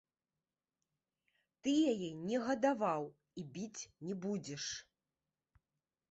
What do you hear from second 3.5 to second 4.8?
біць не будзеш.